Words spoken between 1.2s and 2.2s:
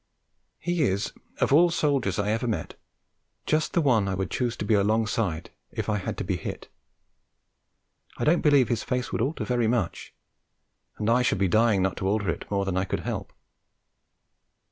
of all soldiers